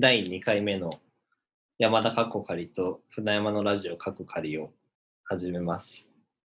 [0.00, 0.98] 第2回目の
[1.78, 4.70] 山田かっこかりと船山のラジオかっこかりを
[5.24, 6.08] 始めます。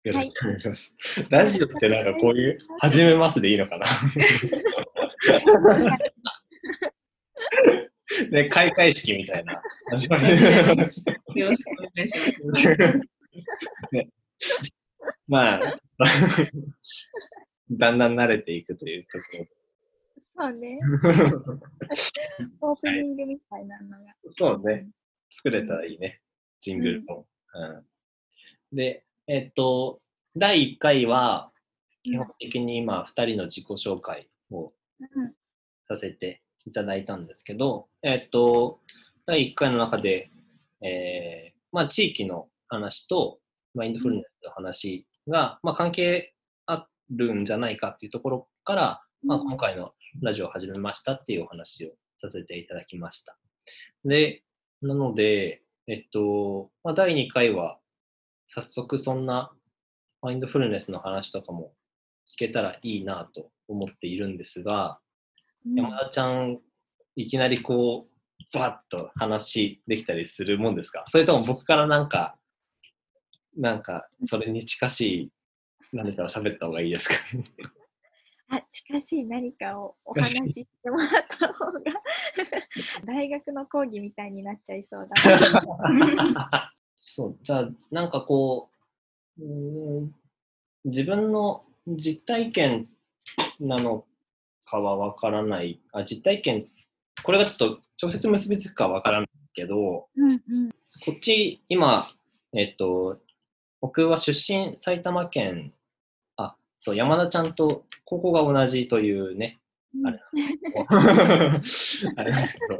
[0.04, 0.94] よろしくお願いします。
[1.28, 3.88] ラジオってなんかこういう、始めますでいいのかな？
[8.30, 9.54] ね、開会式みたいな。
[9.54, 10.44] よろしくお願いし
[10.76, 11.04] ます。
[13.92, 14.08] ね、
[15.28, 15.62] まあ、
[17.72, 19.48] だんだん慣れていくというところ。
[20.42, 20.80] そうね。
[22.62, 23.98] オープニングみたいなのが。
[24.32, 24.90] そうね。
[25.30, 26.20] 作れたらいいね。
[26.62, 27.28] ジングルも。
[27.54, 27.86] うんう
[28.74, 30.02] ん、で、えっと、
[30.36, 31.52] 第1回は、
[32.04, 34.74] 基本的に今、2人の自己紹介を
[35.88, 38.80] させていただいたんですけど、えっと、
[39.28, 40.32] 第1回の中で、
[40.82, 43.40] えー、まあ、地域の話と、
[43.76, 46.34] マインドフルネスの話が、まあ、関係
[46.66, 53.38] あるんじゃないかっていうところから、まあ、今回のラジオを始めましたっていうお話をさせていただきました。
[54.04, 54.44] で、
[54.82, 57.80] なので、えっと、まあ、第2回は、
[58.50, 59.52] 早速そんな
[60.22, 61.74] マインドフルネスの話とかも
[62.36, 65.00] 聞けたらいいなと思っているんですが、
[65.66, 66.58] うん、山田ちゃん、
[67.16, 68.12] いきなりこう、
[68.54, 71.06] バッと話できたりするもんですか？
[71.08, 72.36] それとも僕からなんか、
[73.56, 75.32] なんか、それに近しい
[75.94, 77.16] 何かを喋った方がいいですか？
[78.54, 81.80] あ近しい何かをお話ししてもらった方が
[83.06, 88.70] 大学の講義みたいになっちゃいそうだ そうじゃあなんかこ
[89.40, 90.16] ううん
[90.84, 92.90] 自分の実体験
[93.60, 94.06] なの
[94.66, 95.80] かはわからない。
[95.92, 96.68] あ実体験
[97.24, 100.70] これがちょっと直接結びつくかわからないけど、うんうん、
[101.06, 102.10] こっち今
[102.54, 103.22] えっと
[103.80, 105.74] 僕は出身埼玉県
[106.82, 109.60] そう、山田ちゃんと高校が同じというね、
[109.96, 112.80] うん、あれなんですけど、 あれなんですけど、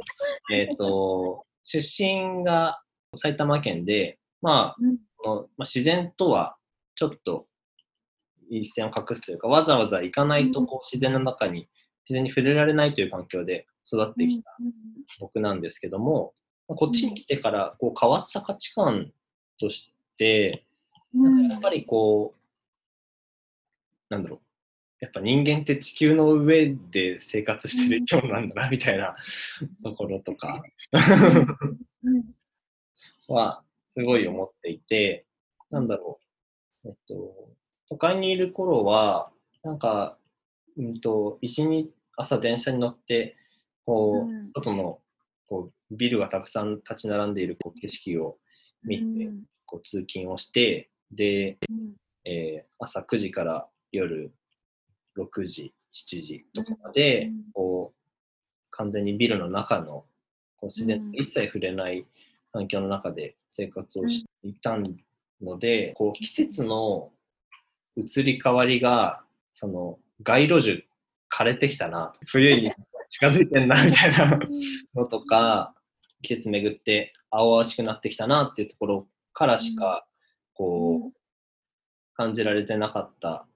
[0.52, 2.82] えっ、ー、と、出身が
[3.16, 6.56] 埼玉県で、まあ、うん、まあ、自然とは
[6.96, 7.46] ちょっと
[8.50, 11.68] 一線を画すというか、わざわざ行かないとこう自然の中に
[12.08, 14.50] 自然に触れられないという環境で育ってきた
[15.20, 16.34] 僕なんですけども、
[16.66, 19.12] こっちに来てからこう変わった価値観
[19.58, 20.64] として、
[21.50, 22.41] やっぱりこう、
[24.12, 24.40] なんだろう、
[25.00, 29.16] やっぱ人間って地球の上で生活してる生き物なんだな、みたいな
[29.82, 30.62] ところとか。
[33.28, 33.64] は
[33.96, 35.24] すごい思っていて、
[35.70, 36.20] なんだろ
[36.84, 37.14] う、えっと、
[37.88, 40.18] 都会にいる頃は、なんか、
[40.76, 43.38] うんと、一に朝電車に乗って、
[43.86, 45.00] こう、外の
[45.48, 48.36] こうビルがたくさん立ち並んでいるこう景色を
[48.84, 49.30] 見て、
[49.64, 51.58] こう通勤をして、で、
[52.24, 54.32] えー、朝9時から夜
[55.16, 58.00] 6時、7時とかまで、こう、
[58.70, 60.06] 完全にビルの中の、
[60.56, 62.06] こう自然と一切触れない
[62.52, 64.78] 環境の中で生活をしていた
[65.40, 67.12] ので、こう、季節の
[67.96, 70.84] 移り変わりが、その、街路樹
[71.30, 72.72] 枯れてきたな、冬に
[73.10, 74.40] 近づいてんな、みたいな
[74.94, 75.74] のとか、
[76.22, 80.06] 季節巡って青々しくなってきたなっていうところからしか、
[80.54, 81.18] こう、
[82.14, 83.46] 感じられてなかった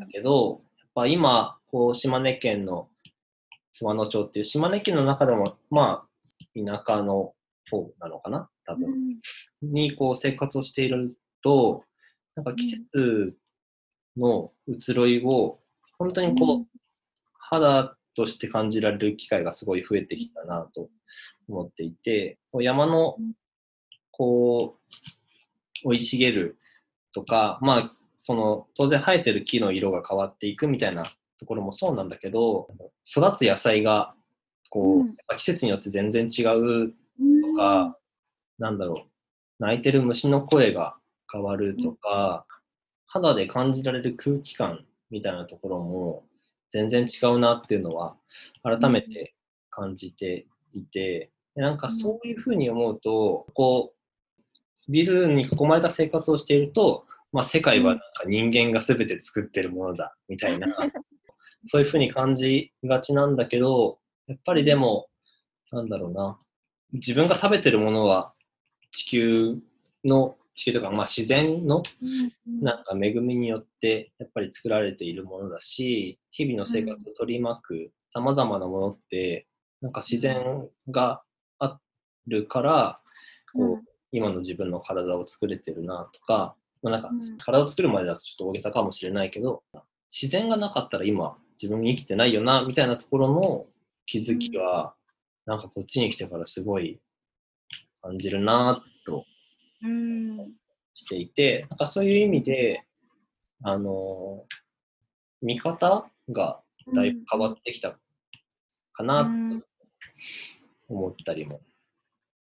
[0.00, 2.88] だけど、やっぱ今、こう、島根県の
[3.72, 6.08] 津和野町っていう島根県の中でも、まあ、
[6.54, 7.34] 田舎の
[7.70, 8.48] 方なのかな？
[8.66, 8.90] 多分。
[9.62, 11.84] うん、に、こう、生活をしていると、
[12.36, 13.38] なんか季節
[14.16, 15.60] の移ろいを、
[15.98, 16.66] 本当にこう、うん、
[17.32, 20.88] 肌として感じられる機会がすごい増えてきたなと
[21.48, 23.16] 思っていて、山の、
[24.10, 24.98] こう、
[25.84, 26.56] 生い茂る
[27.12, 27.92] とか、まあ、
[28.26, 31.04] その当然生えてる木の色が変わっていくみたいな
[31.38, 32.68] ところもそうなんだけど
[33.04, 34.14] 育つ野菜が
[34.70, 37.94] こう、うん、季節によって全然違うとか、うん、
[38.58, 40.96] なんだろう鳴いてる虫の声が
[41.30, 42.56] 変わるとか、うん、
[43.08, 46.24] 肌で感じられる空気感みたいなところも
[46.70, 48.16] 全然違うなっていうのは
[48.62, 49.34] 改めて
[49.68, 53.92] 感じていて、なんかそういうふうに思うとこ
[54.88, 57.04] うビルに囲まれた生活をしていると
[57.34, 60.68] まあ、世界はなんか人間が全て作ってるものだみたいな、
[61.66, 63.98] そういうふうに感じがちなんだけど、
[64.28, 65.08] やっぱりでも、
[65.72, 66.38] なんだろうな、
[66.92, 68.32] 自分が食べてるものは
[68.92, 69.58] 地球
[70.04, 71.82] の、地球とか、まあ、自然の
[72.62, 79.48] なんか恵みによってやっぱり作られているものだし、日々の生活を取り巻く様々なものって、
[79.80, 81.24] なんか自然が
[81.58, 81.80] あ
[82.28, 83.00] るから、
[83.52, 86.54] こう、今の自分の体を作れてるなとか、
[86.84, 89.62] まあ、なんか体を作るまでだとちょっと大げさかもしれないけど、
[90.10, 93.66] 自然がなかったら今自分に生きてないよなみたいなところの
[94.06, 94.94] 気づきは
[95.46, 97.00] なんかこっちに来てからすごい
[98.02, 99.24] 感じるなぁと
[99.82, 100.52] うん。
[100.94, 102.84] していて、なんかそういう意味で、
[103.62, 104.54] あのー
[105.42, 106.62] 見方が
[106.94, 107.98] だいぶ変わってきたか
[109.00, 109.64] うなとん。
[110.88, 111.60] 思ったりも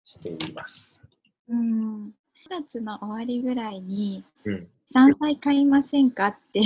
[0.05, 1.01] しています。
[1.49, 2.13] うん。
[2.49, 4.69] 9月の終わりぐらいにうん。
[4.91, 6.63] 山菜買いませんかって。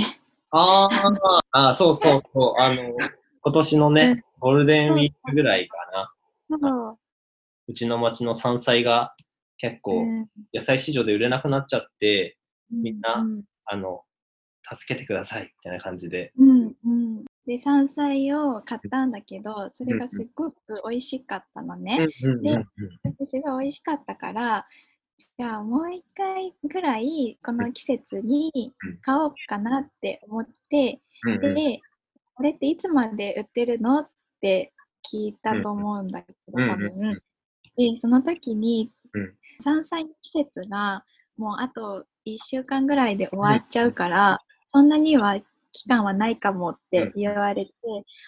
[0.51, 1.17] あー
[1.51, 2.93] あー、そうそうそう、あの、
[3.41, 6.97] 今年のうんね、ゴールデンウィークぐらいかな、そう。
[7.67, 9.13] うちの町の山菜が
[9.57, 12.37] 結構うん野菜市場で売れなくなっちゃって、
[12.71, 14.03] みんなうんあの、
[14.73, 16.31] 助けてくださいみたいな感じで。
[16.37, 20.57] うんうん、で山菜を買ったんだけどそれがすっごく
[20.89, 22.07] 美味しかったのね。
[22.23, 22.65] うんうんで
[23.27, 24.65] すごい美味しかったから
[25.37, 28.51] じゃあもう一回ぐらいこの季節に
[28.83, 28.97] うん。
[29.01, 31.53] 買おうかなって思って、うんうん。
[31.55, 31.79] で
[32.35, 34.09] これっていつまで売ってるのっ
[34.41, 34.73] て
[35.11, 36.99] 聞いたと思うんだけど、うん多うん。
[36.99, 37.21] 分。
[37.75, 39.33] でその時に、うん。
[39.63, 41.03] 山菜の季節が
[41.37, 45.39] もうあと1週間ぐらいで終わっちゃうから、そんなには
[45.71, 47.71] 期間はないかもって言われて、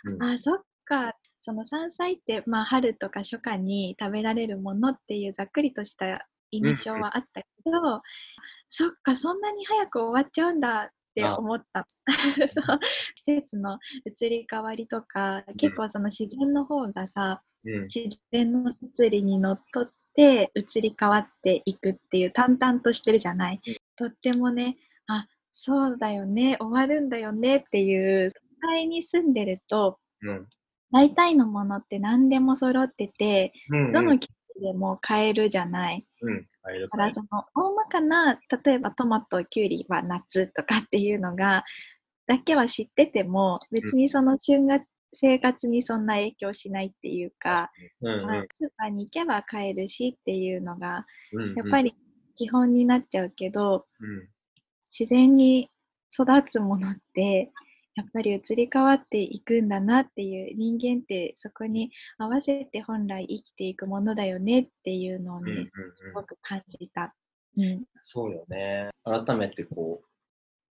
[0.06, 0.24] うん。
[0.24, 1.14] あそっか。
[1.42, 6.28] その山菜って、まあ、春とか初夏に食べられるものっていうざっくりとした
[6.60, 8.02] 印象はあったけど、
[8.70, 11.86] そっかそんなに早く終わっちゃうんだって思った。
[13.26, 17.82] 季節の移り変わりとか結構その自然の方がさうん。
[17.84, 23.62] 自然の摂理にのっとって移り変わっていくっていう淡々としてるじゃない、
[23.98, 30.48] とってもねあそうだよね終わるんだよねっていう都会に住んでるとうん。
[30.92, 41.64] 大体のものって何でも揃っててうんどの季節でも買えるじゃない、うん買えるだからその大まかな例えばトマトキュウリは夏とかっていうのが
[42.28, 44.80] だけは知ってても別にその旬が
[45.14, 47.72] 生活にそんな影響しないっていうか、
[48.02, 51.56] うんまあスーパーに行けば買えるしっていうのがうん。
[51.56, 51.96] やっぱり
[52.36, 54.28] 基本になっちゃうけど、うん。
[54.98, 55.70] 自然に
[56.14, 57.52] 育つものって
[57.96, 67.16] やっぱり移り変わっていくんだなっていう人間ってそこに合わせて本来生きていくものだよねっていうのをね、うんうんうんすごく感じた。
[67.58, 68.90] うんそうよね。
[69.04, 70.08] 改めてこう、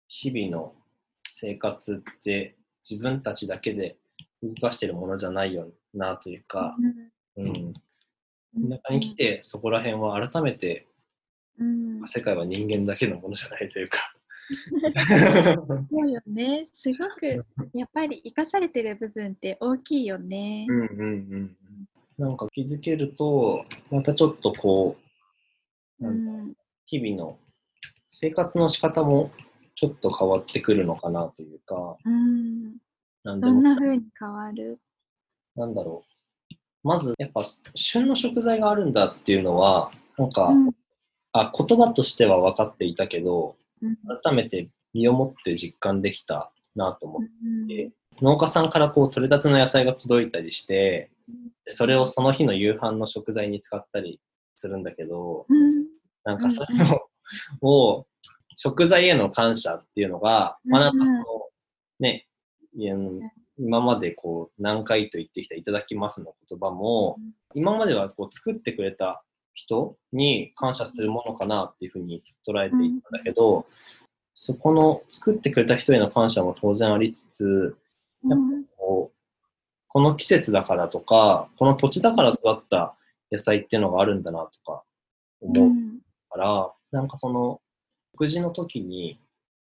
[0.07, 0.75] 日々の
[1.27, 2.55] 生活って
[2.87, 3.97] 自分たちだけで
[4.43, 6.75] 動かしてるものじゃないよなというか、
[7.35, 7.73] うん。
[8.69, 10.87] 田舎に来てそこら辺は改めて
[11.59, 14.13] うん、世界は人間だけのものじゃないというか。
[15.91, 16.69] そうよね。
[16.73, 20.65] すごくやっぱり生かされてる部分って大きいよね。
[20.69, 21.57] うんうんうん。
[22.17, 24.95] なんか気づけると、またちょっとこ
[25.99, 26.53] う、うなん
[26.85, 27.37] 日々の
[28.07, 29.31] 生活の仕方も
[29.75, 32.77] ちょっと変わってくるのかなというか、うん、
[33.23, 34.79] なんでもどんな風に変わる？
[35.55, 36.55] なんだろう。
[36.83, 37.41] まず、やっぱ、
[37.75, 40.71] 旬の食材があるんだっていうのは、なんか、うん
[41.33, 43.66] あ、言葉としては分かっていたけど、うん
[44.23, 47.91] 改めて身をもって実感できたなと思っうんて、
[48.21, 51.11] 農家さんからこう、取れたての野菜が届いたりして、
[51.65, 54.19] でそれをその日の夕飯の食材に使ったり
[54.55, 55.85] するんだけど、うん。
[56.23, 57.01] なんかそういうの
[57.61, 58.07] を、
[58.55, 61.23] 食材への感謝っていうのが、まあなんかその、
[61.99, 62.27] ね、
[62.73, 67.17] 今までこう何回と言ってきたいただきますの言葉も、
[67.53, 69.23] 今まではこう作ってくれた
[69.57, 73.65] 人に感謝するものかなっていうふうに捉えていたんだけど、
[74.35, 77.77] そこの作ってくれた人への感謝も当然ありつつ、
[78.23, 78.65] うん。
[78.77, 79.17] こう
[79.87, 82.95] この季節だからとか、この土地だから育った
[83.31, 84.83] 野菜っていうのがあるんだなとか
[85.41, 85.71] 思う
[86.29, 87.59] から、なんかその
[88.13, 89.19] 食事の時に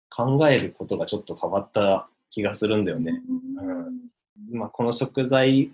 [0.09, 3.21] 考えることがちょっと変わった気がするんだよね。
[3.57, 4.09] うん。
[4.51, 5.71] 今この食材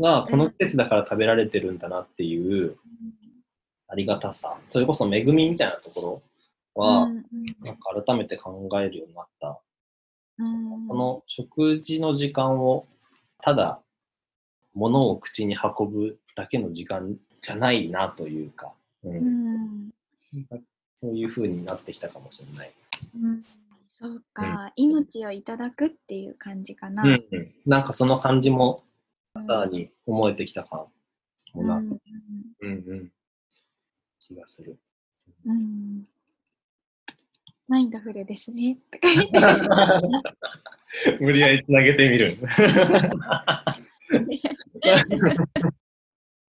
[0.00, 2.76] がこの季節だから食べられてるんだなっていう
[3.88, 6.22] ありがたさ、それこそ恵みみたいなとこ
[6.76, 7.24] ろは、うん
[7.62, 9.60] なんか改めて考えるようになった。
[10.38, 10.88] うん。
[10.88, 12.86] この食事の時間を
[13.42, 13.80] ただ
[14.74, 18.72] 物を口に運ぶだけの時間じゃないなというか、
[19.04, 19.16] うん。
[19.16, 20.64] うん。
[20.94, 22.72] そういう風になってきたかもしれない。
[23.22, 23.44] うん。
[24.00, 27.04] そうか、命をいただくっていう感じかな。
[27.04, 28.82] うんうん、なんかその感じも
[29.46, 30.86] さらに思えてきたか
[31.52, 31.88] もな、うん。
[31.88, 31.98] うん
[32.60, 33.12] うん、
[34.26, 34.78] 気がする。
[35.46, 36.04] うん
[37.66, 38.78] マインドフルですね。
[41.18, 42.36] 無理やりつなげてみる。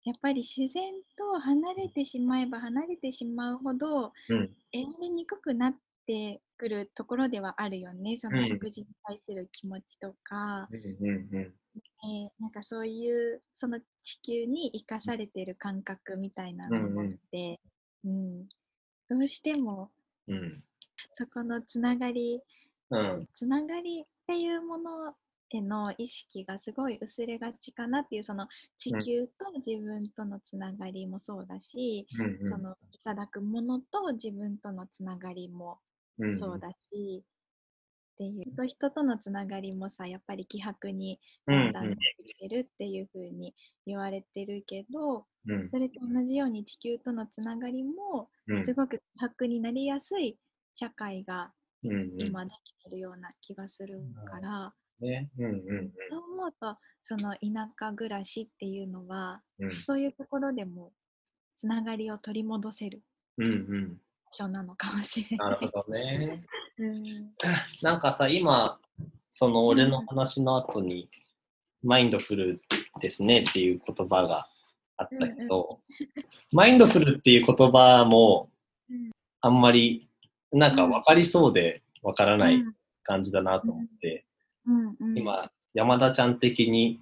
[0.04, 8.18] やっぱり自然と離れてしまえば離れてしまうほどうん選びにくくなってくるところではあるよね。
[8.20, 11.54] そのうん食事に対する気持ちとか、うんうんうん
[12.04, 17.60] えーなんかそういうその地球に生かされてる感覚みたいなのって、
[18.04, 18.48] うん。
[19.08, 19.90] どうしても
[20.28, 20.62] うん。
[21.18, 22.40] そこのつながり
[22.90, 23.28] うん。
[23.34, 25.14] つながりっていうもの
[25.50, 35.78] への意識がすごい薄れがちかなっていうその地球と自分とのつながりもそうだし、うんそのいただくものと自分とのつながりも
[36.18, 36.38] うん。
[36.38, 37.22] そうだし、
[38.16, 38.44] っていう。
[38.44, 41.82] 人と人とのつながりもさやっぱり希薄にうんだん。
[41.82, 43.54] だんなってきてるっていう風に
[43.86, 45.70] 言われてるけど、うん。
[45.70, 48.64] それと同じように地球とのつながりもうん。
[48.64, 50.38] すごく希薄になりやすい
[50.74, 51.52] 社会が
[51.84, 52.26] うんうん。
[52.26, 55.30] 今できてるような気がするから、ね。
[55.38, 59.70] うんうんそう思うとその田舎暮らしっていうのはうん。
[59.70, 60.92] そういうところでも
[61.58, 63.02] つながりを取り戻せる
[63.38, 64.00] うんうん。
[64.26, 65.50] 場所なのかもしれな。
[65.50, 66.44] ないるほどね。
[66.78, 67.32] うん。
[67.82, 68.78] なんかさ、今、
[69.32, 71.08] その俺の話の後に、
[71.82, 72.62] マインドフル
[73.00, 74.48] ですねっていう言葉が
[74.96, 75.80] あったけど、
[76.52, 78.50] マインドフルっていう言葉も
[78.88, 80.08] うん、あんまり、
[80.52, 82.76] なんか分かりそうで分からないうん。
[83.06, 84.26] 感じだなと思って、
[85.14, 87.00] 今、山田ちゃん的に、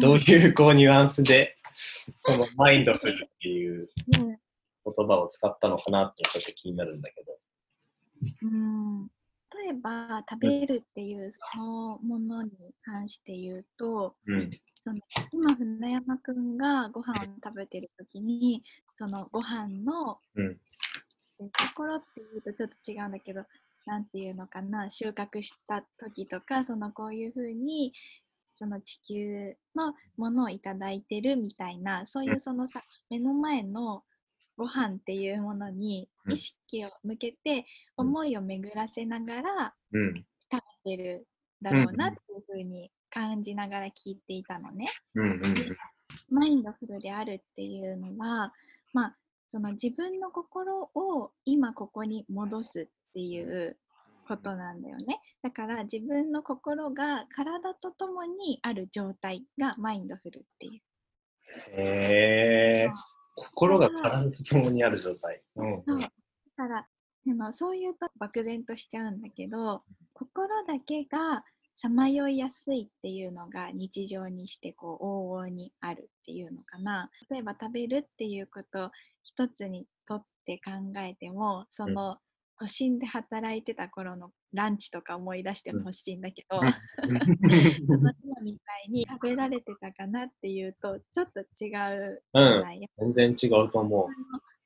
[0.00, 1.56] どういうこうニュアンスで、
[2.20, 3.88] そのマインドフルっていう
[4.18, 4.38] うん。
[4.84, 7.32] 言葉を使ったのかなってちょっと気になるんだけど。
[8.42, 9.06] うん。
[9.54, 12.50] 例えば食べるっていうそのものに
[12.82, 14.50] 関して言うと、うん。
[14.84, 14.96] その
[15.32, 18.62] 今船山くんがご飯を食べてる時に
[18.94, 20.58] そのご飯の、うん。
[21.40, 23.44] えところっていうとちょっと違うんだけど
[23.86, 27.92] なんていうのかな収穫した時とかそのこういうふうに
[28.56, 34.04] その地球のものをいただいてるみたいなそういうそのさ目の前の
[34.56, 37.66] ご飯っていうものにうん意識を向けて
[37.96, 40.24] うん思いを巡らせながらうん。
[40.50, 41.26] 食べてる
[41.62, 44.88] だろうなっていうふうに感じながら聞いていたのね。
[46.28, 48.52] マインドフルであるっていうのは、
[48.92, 49.16] まあ、
[49.48, 53.76] その自分の心を今ここに戻すっていう
[54.26, 55.20] ことなんだよね。
[55.42, 60.80] だから自分の心が体とともにある状態がマインドフルっていう。
[61.76, 62.90] へえ。
[63.34, 65.42] 心が体とともにある状態。
[65.56, 65.82] うん。
[65.86, 66.00] そう。
[66.00, 66.08] だ
[66.56, 66.86] から
[67.24, 71.44] でもそういうと漠然としちゃうんだけど心だけが
[71.76, 77.10] さまよいやすいっていうのが日常にしてこう往々にあるっていうのかな。
[77.30, 78.90] 例えば食べるっていうこと
[79.22, 80.70] 一つにとって考
[81.00, 82.18] えてもその
[82.58, 91.68] 都心で働いてた頃のランチとか思い出してほしいんだけど、その今みたいに食べられてたかなっていうとちょっと違
[92.08, 94.08] うじゃない、全然違うと思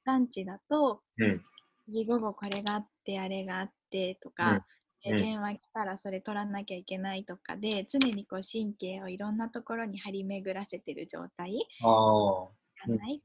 [0.05, 1.43] ランチだと、うん
[1.89, 4.63] 次午後これがあってあれがあってとか、うん
[5.09, 11.87] 電話来たらそれ取らなきゃいけないとかで常にこう神経をいろんなところに張り巡らせてる状態う。
[11.87, 12.89] ああ。
[12.89, 13.23] じゃない、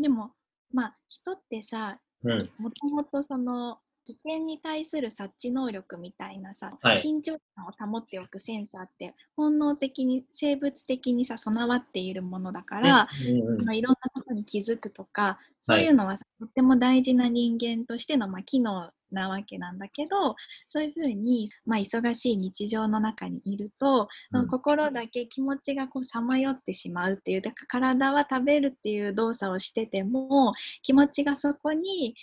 [0.00, 0.32] でも
[0.72, 2.50] まあ人ってさうん。
[2.58, 7.02] もともとその危険に対する察知能力みたいなさ、はい。
[7.02, 20.36] 緊張感を保っておくセンサーって本能的に生物的にさ備わっているものだから、うんのいろんなことに気づくとかそういうのはさ、とっても大事な人間としての、まあ、機能なわけなんだけど
[20.68, 30.52] そういうふうに、まあ、忙しい日常の中にいると、その心だけ気持ちがこうさまよってしまうっていうだから体は食べるっていう動作をしてても
[30.82, 32.14] 気持ちがそこに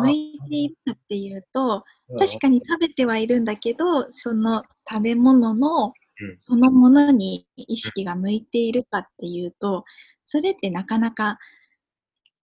[0.00, 2.18] 向いているかっていうとうん。
[2.18, 6.36] 確かに食べてはいるんだけどその食べ物のうん。
[6.38, 9.84] そのものに意識が向いているかっていうと
[10.24, 11.38] それってなかなか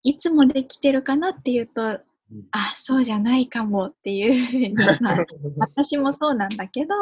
[0.03, 2.01] いつもできてるかなっていうとうん
[2.51, 5.25] あそうじゃないかもっていうふうに、 まあ、
[5.57, 6.93] 私もそうなんだけど、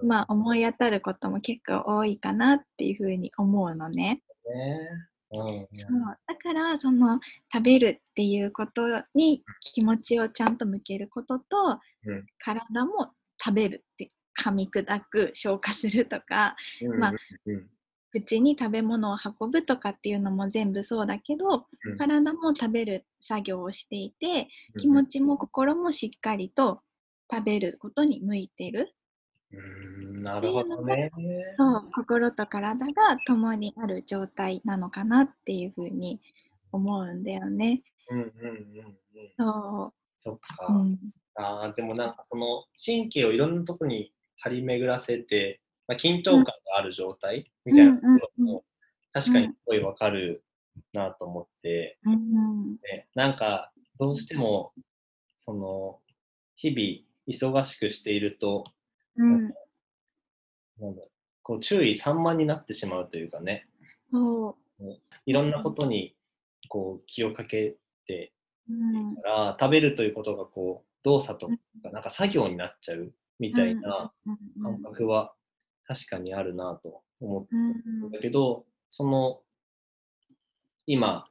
[0.00, 4.22] うんまあ、思い当たることも結構多いかなっていうふうに思うのね。
[4.46, 4.88] ね。
[5.30, 6.18] うんそう。
[6.26, 7.20] だからその
[7.52, 9.44] 食べるっていうことに
[9.74, 12.26] 気持ちをちゃんと向けることと、うん。
[12.38, 14.08] 体も食べるって
[14.38, 17.12] 噛み砕く消化するとかうんまあ
[17.46, 17.68] うん
[18.10, 26.80] 口に食べ物を運ぶとかっていうのも全部そうだけど、うん体も食べる作業をしていてうん気持ちも心もしっかりと
[27.30, 28.94] 食べることに向いてる
[29.52, 31.10] うんなるほどね。
[31.56, 32.92] そう心と体が
[33.26, 36.20] 共にある状態なのかなっていうふうに
[36.72, 37.82] 思うんだよね。
[38.10, 38.94] うんうんうんうん。
[39.36, 40.66] そそっか。
[40.72, 40.98] う、うん
[41.40, 48.06] ああ、でもなんかその神経をいろんなとこに張り巡らせて、まあ、緊張感がある状態みたいなとこ
[48.38, 48.64] ろも
[49.12, 50.44] 確かにすごいわかる
[50.92, 52.72] なと思って、うん。
[52.74, 54.72] ね、なんかどうしても
[55.38, 55.98] その
[56.56, 58.64] 日々忙しくしていると、
[59.16, 59.42] うん。
[60.78, 61.02] なんだ
[61.42, 63.66] こう注意散漫になってしまうというかね、
[64.12, 64.56] そ
[65.24, 66.14] いろんなことに
[66.68, 67.76] こう気をかけ
[68.06, 68.32] て
[68.68, 68.74] う。
[68.74, 69.16] うん。
[69.16, 71.54] から、食べるということがこう動作とか、
[71.92, 74.62] なんか作業になっちゃうみたいなうん。
[74.62, 75.32] 感覚は
[75.88, 77.72] 確かにあるなと思ってうん。
[78.02, 79.40] るんだけど、その
[80.86, 81.26] 今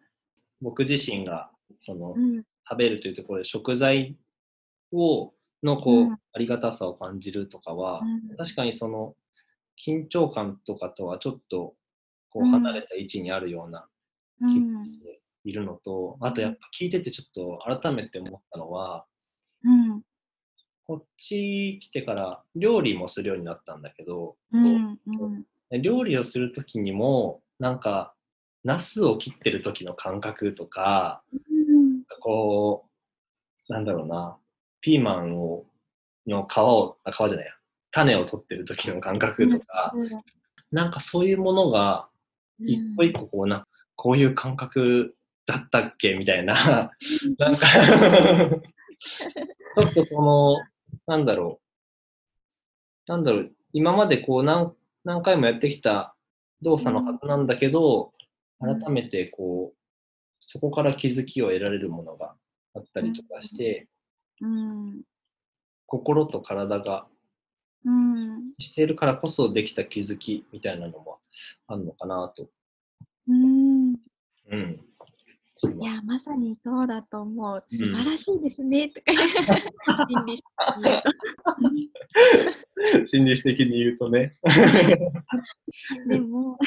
[0.61, 2.43] 僕自身がそのうん。
[2.69, 4.17] 食べるというところで食材
[4.91, 5.31] を
[5.63, 6.13] のこう、うん。
[6.13, 8.35] ありがたさを感じるとかは、うん。
[8.35, 9.15] 確かにその
[9.85, 11.75] 緊張感とかとはちょっと
[12.29, 12.51] こううん。
[12.51, 13.87] 離れた位置にあるような
[14.39, 14.73] 気うん。
[14.79, 19.16] がしているのと、あとやっぱ聞いててちょっと改めて思ったのは、うん
[20.87, 24.99] こっち来てから料理もするようになったんだけど、うん
[25.71, 25.81] うん。
[25.81, 28.13] 料理をする時にもなんか
[28.63, 31.21] ナスを切ってる時の感覚とか
[32.21, 32.85] こ
[33.69, 34.37] うなんだろうな
[34.81, 35.65] ピーマンを
[36.25, 37.51] の皮をあ皮じゃないや。
[37.91, 39.93] 種を取ってる時の感覚とか、
[40.71, 42.09] なんかそういうものが
[42.59, 43.65] 一個一個こうな
[43.95, 45.15] こういう感覚
[45.45, 46.91] だったっけみたいな。
[47.39, 47.67] なんか
[48.99, 50.57] ちょっとその
[51.07, 51.59] なんだろ
[53.07, 53.11] う。
[53.11, 53.51] なんだろう。
[53.73, 54.73] 今までこう何
[55.03, 56.15] 何回もやってきた
[56.61, 58.17] 動作のはずなんだけど、うん
[58.59, 59.77] 改めてこう
[60.39, 62.33] そこから気づきを得られるものが
[62.73, 63.87] あったりとかして、
[64.41, 65.01] うん。
[65.85, 67.05] 心と体が
[67.85, 71.19] うんしているからこそできた気づきみたいなのも
[71.67, 72.49] あるのかなと。
[73.27, 73.95] うん。
[74.51, 74.81] うん。
[75.63, 77.63] 思いいやまさにそうだと思う。
[77.71, 78.89] うん素晴らしいですね。
[78.89, 79.13] とか
[80.07, 80.43] 心理師
[83.07, 84.37] 心理師的に言うとね。
[86.07, 86.57] でも、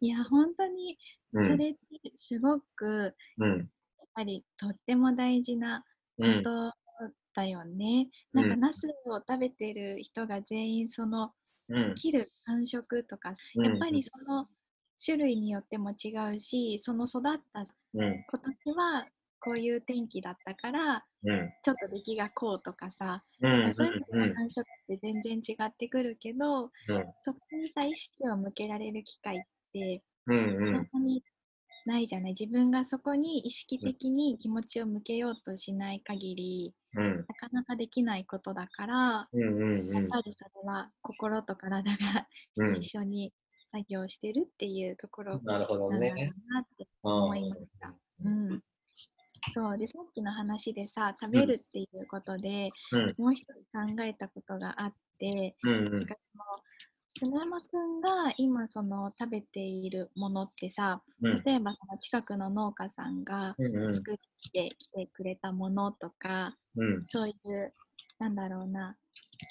[0.00, 0.98] いや本当に
[1.32, 1.50] うん。
[1.52, 3.58] それってすごくうん。
[3.58, 3.68] やっ
[4.14, 5.84] ぱりとっても大事な
[6.18, 6.42] こうん。
[6.42, 6.72] と
[7.34, 8.08] だよね。
[8.34, 11.32] うんなんかナスを食べてる人が全員その
[11.68, 11.94] うん。
[11.94, 14.48] 切る感触とか、やっぱりその
[15.04, 18.24] 種類によっても違うし、その育ったうん。
[18.26, 19.08] 子たちは
[19.40, 21.52] こういう天気だったからうん。
[21.62, 23.74] ちょっと出来がこうとかさ、うん。
[23.76, 24.36] そういううん。
[24.40, 27.12] の感触って全然違ってくるけど、うん。
[27.22, 30.68] そこにさ意識を向けられる機会ってうん。
[30.70, 31.24] そんなに
[31.86, 37.28] ないじゃない、自分がそこに意識的に気持ちを向けようとしない限り、うん。
[37.28, 39.62] なかなかできないことだから、うん。
[39.62, 39.92] うん。
[39.92, 42.92] やっぱりそれは心と体がうん。
[42.92, 43.34] 一緒に
[43.72, 46.32] 作業してるっていうところなるほどね。
[46.48, 47.94] なってあ思いました。
[48.24, 48.62] うん、
[49.54, 53.14] そうでさっきの話でさ食べるっていうことで、うん。
[53.16, 55.84] もう一つ考えたことがあって、うん。
[55.84, 56.14] なんか
[57.18, 61.42] その砂山くんが今その食べているものってさうん。
[61.44, 63.94] 例えばその近くの農家さんがうん。
[63.94, 64.16] 作っ
[64.52, 67.06] てきてくれたものとか、うん。
[67.08, 67.72] そういう
[68.18, 68.96] なんだろうな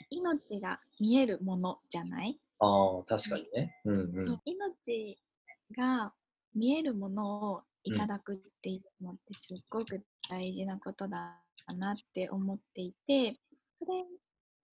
[0.09, 3.75] 命が見えるものじゃない、ああ、確かにね。
[3.85, 3.95] うん。
[3.95, 4.31] う。
[4.31, 5.17] ん命
[5.75, 6.13] が
[6.53, 11.39] 見えるものをいただくっていうのってすっごく大事なことだ
[11.75, 13.35] なって思っていて
[13.79, 14.03] それ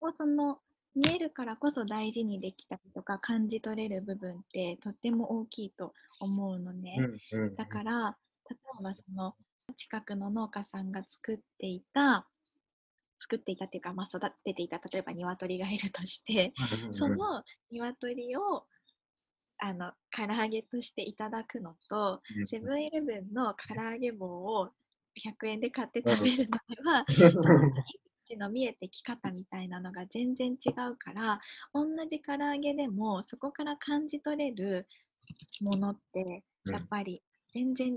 [0.00, 0.58] をその
[0.94, 6.96] 見えるからこそ大事にできたりとか感じ取れる部分ってとっても大きいと思うのね。
[7.32, 7.40] うん。
[7.40, 7.54] うん。
[7.56, 8.16] だから
[8.50, 9.34] 例えばその
[9.76, 12.26] 近くの農家さんが作っていた
[13.20, 16.52] 作っていたっていうか、まあ、育てていた例えば鶏がいるとして
[16.94, 18.64] その鶏を
[19.58, 24.70] あの唐揚げとしていただくのとセブンイレブンの唐揚げ棒を
[25.18, 27.04] 100円で買って食べるのでは
[28.28, 31.40] 命の見えてき方みたいなのが全然違うから
[31.72, 34.86] 同じ唐揚げでもそこから感じ取れる
[35.60, 36.74] ものってうん。
[36.74, 37.94] やっぱり全然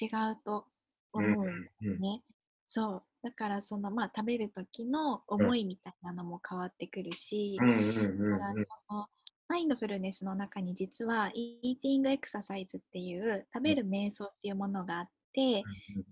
[0.00, 0.66] 違うと
[1.12, 2.22] 思うんだよね。
[2.68, 7.58] そうだからそのまあ食べる時の思いみたいなのも変わってくるし、
[9.48, 15.64] マインドフルネスの中に実はイーティングエクササイズっていう食べる瞑想っていうものがあって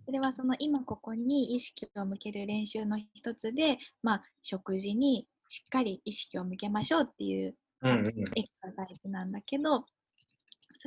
[0.06, 7.54] それはその今ここに意識を向ける練習の一つで、まあ、食事にしっかり意識を向けましょうっていう。
[7.84, 9.84] エクササイズなんだけど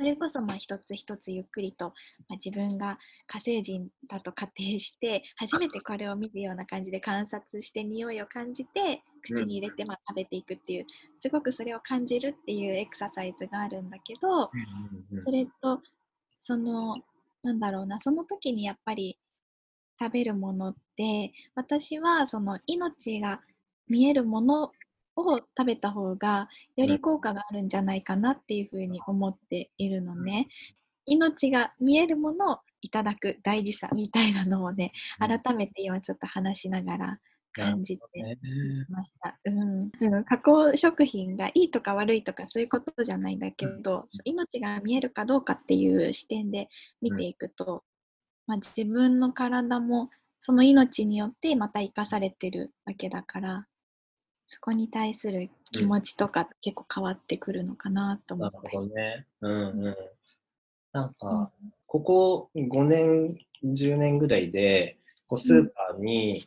[0.00, 1.92] それこそまあ一つ一つゆっくりと、
[2.26, 10.86] まあ、自分が火星人だと仮定して初めてこれを見るような感じで観察して匂いを感じて口に入れてまあ食べていくっていう
[11.20, 14.50] すごくそれを感じるっていうエクササイズがあるんだけど
[15.22, 15.82] それと
[16.40, 16.96] その
[17.42, 19.18] なんだろうなその時にやっぱり
[20.00, 23.42] 食べるものって私はその命が
[23.86, 24.72] 見えるもの
[25.20, 30.48] を食べた方がより効果があるんじゃないかなっていうふうに思っているのね。
[31.06, 37.18] 命が見えるものをいただく大事さみたいなのをね改めて今ちょっと話しながら
[37.52, 38.38] 感じてね
[38.88, 39.38] ました。
[39.44, 46.68] うん、うん加工食品がいいとか悪いとかそういうことじゃないんだけど、命が見えるかどうかっていう視点で
[47.02, 47.82] 見ていくと、
[48.46, 53.66] まあ、自分の体もその命によってまた生かされてるわけだから
[54.52, 58.76] そこに対する気持ちとか結構変わってくるのかなと思なるって。
[58.76, 59.26] ほどね。
[59.42, 59.96] うんうん。
[60.92, 61.52] なんうんか、
[61.86, 66.42] ここ5年、10年ぐらいで、こうスーパーに、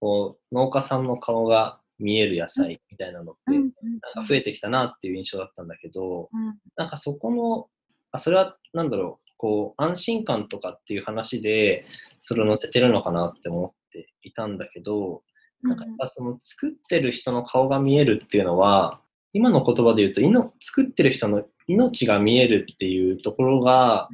[0.00, 7.68] こう、農家さんの顔が見える野菜みたいなのって、なんか増えてきたなっていう印象だったんだけど、うんなんかそこの、
[8.12, 11.84] あ、それは、なんだろう、こう、安心感とかっていう話で、
[12.22, 15.22] それを載せてるのかなって思っていたんだけど、
[15.62, 19.00] なんかやっぱその作ってる人の顔が見えるっていうのは、
[19.32, 24.08] 今の言葉で言うと、いの作ってる人の命が見えるっていうところが、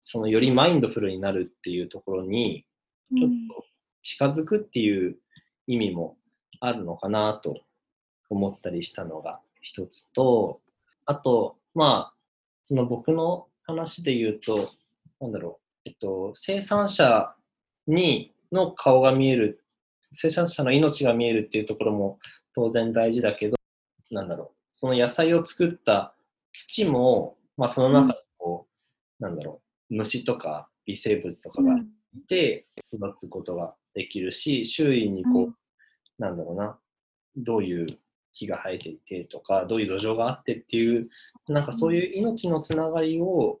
[0.00, 2.64] そのよりマインドフルになるっていうところに、
[3.16, 3.64] ちょっと
[4.02, 5.16] 近づくっていう
[5.66, 6.16] 意味も
[6.60, 7.60] あるのかなと
[8.30, 10.60] 思ったりしたのが一つと、
[11.06, 12.14] あと、まあ、
[12.62, 14.68] その僕の話で言うと、
[15.20, 17.34] なんだろう、えっと、生産者
[17.86, 19.64] にの顔が見える、
[20.14, 22.18] 生産者の命が見えるっていうところも
[22.54, 23.56] 当然大事だけど、
[24.10, 26.14] なんだろう、その野菜を作った
[26.52, 28.66] 土も、まあその中にこ
[29.20, 35.54] う、なんだろう、虫とか微生物とかがいて育つことができるし、周囲にこう、うん。
[36.18, 36.78] なんだろうな、
[37.36, 37.86] どういう
[38.32, 41.08] 木が生えていてとか、どういう土壌があってっていう、
[41.48, 43.60] なんかそういう命のつながりを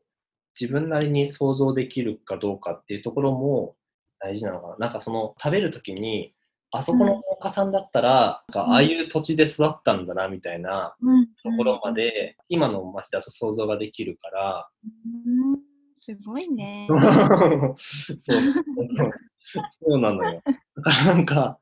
[0.58, 3.76] 自分なりに想像できるかどうかっていうところも
[4.18, 4.76] 大事なのかな。
[4.78, 6.34] なんかその食べるときに、
[6.70, 11.26] あそこの農家さんだったら、なんかああいう土地で育ったんだなみたいなうん。
[11.42, 14.68] ところまで、今の町だと想像ができるから、
[15.16, 15.58] うん
[16.00, 16.86] すごいね。
[16.88, 18.42] そうそう
[18.90, 20.00] そう。
[20.00, 20.42] なのよ。
[20.76, 21.58] だからなんか、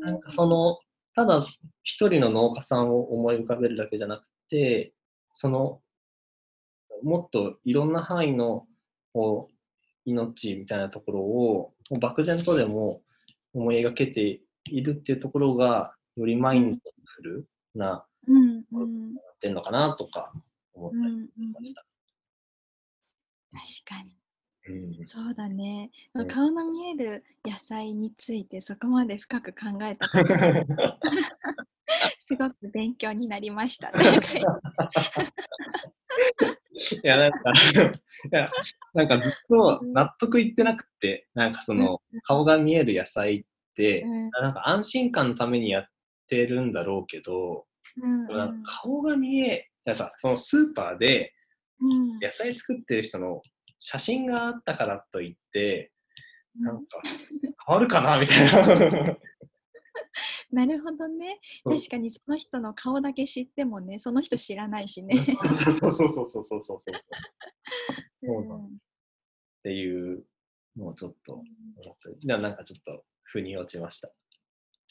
[0.00, 0.78] なんかその、
[1.14, 1.40] ただ
[1.82, 4.92] 一人の農家さんを思い浮かべるだけじゃなくて、
[5.34, 5.80] その、
[7.02, 8.66] もっといろんな範囲の
[9.12, 9.54] こう
[10.04, 13.00] 命みたいなところを、漠然とでも
[13.58, 20.32] 思い描けているっていうところが、よりマインドフルな、うんうんなってんのかなとか
[20.74, 21.84] 思ったりうんうんしました。
[23.52, 24.14] 確かに。
[24.68, 26.28] うんそうだねうん。
[26.28, 30.24] 顔の見える野菜についてそこまで深く考えたこと
[32.26, 33.90] すごく勉強になりました。
[36.72, 37.54] いや、なんか、い
[38.30, 38.50] や、
[38.94, 42.20] なんかずっと納得いってなくて、なんかそのうん。
[42.22, 44.30] 顔が見える野菜って、うん。
[44.30, 45.86] なんか安心感のためにやっ
[46.28, 51.32] てるんだろうけど、なんか顔が見え、いやさ、そのスーパーで
[51.80, 52.18] うん。
[52.20, 53.42] 野菜作ってる人の
[53.78, 55.92] 写真があったからといって、
[56.60, 57.00] なんか
[57.66, 59.16] 変わるかなみたいな。
[60.52, 61.40] なるほどね。
[61.64, 65.24] 確かにその人の顔だけ知ってもね、その人知らないしね。
[65.40, 66.80] そうそうそうそうそうそうそう。
[68.24, 68.70] そうなんっ
[69.62, 70.24] ていう
[70.76, 74.12] のをちょっと思って、なんかちょっと腑に落ちました。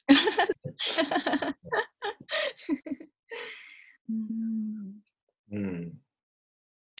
[4.09, 5.01] うん。
[5.51, 6.01] うん。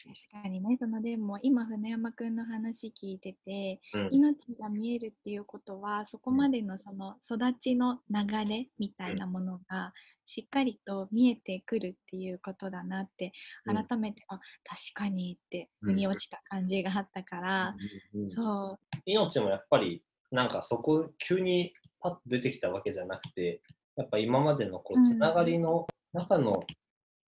[0.08, 4.08] 確かにね、そのでも今船山くんの話聞いてて、うん。
[4.12, 9.92] 命が見えるっていうことはそこまでのその育ちの流れみたいなものが
[10.24, 13.32] しっかりと見えてくるっていうことだなって
[13.66, 13.76] うん。
[13.76, 15.90] 改めて、あ確かにってうん。
[15.90, 17.74] 腑に落ちた感じがあったから、
[18.14, 23.60] うんう命もやっぱりなんかそこ急にパッと出てきたわけじゃなくて
[23.96, 25.02] やっぱ今までのこうん。
[25.02, 26.64] うつながりの中の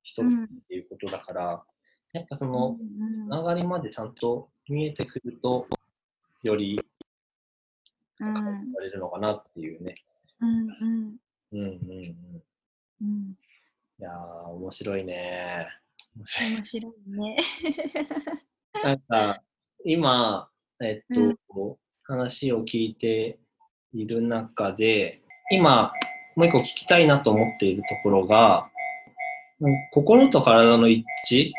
[0.04, 0.28] 一つっ
[0.68, 1.64] ていうことだから、
[2.12, 5.66] やっぱそのうんつながりまでちゃんと見えてくると
[6.42, 6.81] より
[8.18, 9.94] うん感じられるのかなっていうね。
[10.40, 11.16] うんうん
[11.53, 12.03] うんうんうん。
[12.03, 12.14] い
[13.03, 13.35] うん
[13.99, 15.66] やー面白いね。
[16.16, 17.37] 面白いね。
[18.85, 19.42] なんか
[19.85, 20.49] 今、
[20.81, 21.16] えっ
[21.55, 23.38] と、話を聞いて
[23.92, 25.92] いる中で、今、
[26.37, 28.68] もう一個聞きたいなと思っているところが、
[29.61, 31.53] うん心と体の一致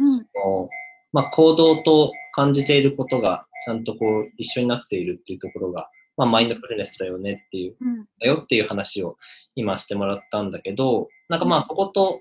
[0.00, 0.18] うん。
[0.18, 0.68] の、
[1.12, 8.04] まあ、行動と感じていることがちゃんとこう一緒になっているっていうところが、まあ、マインドフルネスだよねっていう、うん。
[8.20, 9.16] だよっていう話を
[9.54, 12.20] 今してもらったんだけど、なんかまあそこと、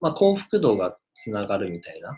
[0.00, 2.16] まあ、幸福度がつながるみたいな、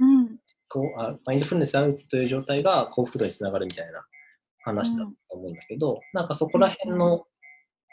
[0.00, 0.38] うん。
[0.68, 4.04] こうあマインドフルネスであるという状態が幸福度につながるみたいな
[4.64, 7.26] 話だと思うんだけど、なんかそこら辺の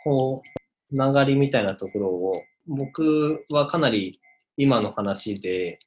[0.03, 4.19] こうつながりみたいなところを僕はかなり
[4.57, 5.79] 今の話で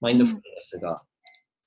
[0.00, 1.02] マインドフルネスが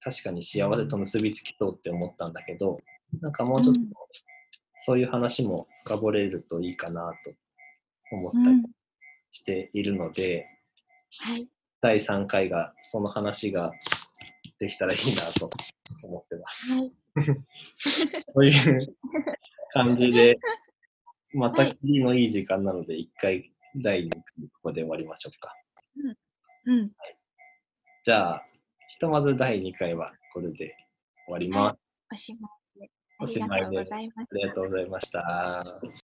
[0.01, 2.79] 確かに幸せと結びつきそうって思ったんだけど、
[3.21, 3.81] なんかもうちょっと
[4.85, 8.63] そういう話も深掘れるといいかなと思ったりうん。
[9.31, 10.45] しているので、
[11.19, 11.47] はい。
[11.81, 13.71] 第3回がその話が
[14.59, 15.49] できたらいいなと
[16.03, 16.73] 思ってます。
[16.73, 16.91] はい。
[18.33, 18.95] そういう
[19.71, 20.37] 感じで、
[21.33, 25.53] またはい切りのいい時間なので、1回第2回ここで終わりましょうか。
[26.65, 26.91] うん。
[28.03, 28.45] じゃあ、
[28.89, 30.75] ひとまず第2回はこれで
[31.25, 31.77] 終わります。
[32.13, 32.91] おしまいで。
[33.19, 36.08] あおしまいでありがとうございました。